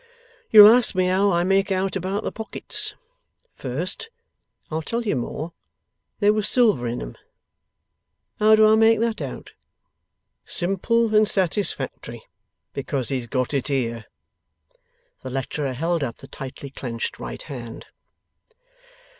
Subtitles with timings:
[0.49, 2.95] You'll ask me how I make out about the pockets?
[3.53, 4.09] First,
[4.71, 5.53] I'll tell you more;
[6.19, 7.15] there was silver in 'em.
[8.39, 9.51] How do I make that out?
[10.43, 12.23] Simple and satisfactory.
[12.73, 14.05] Because he's got it here.'
[15.21, 17.85] The lecturer held up the tightly clenched right hand.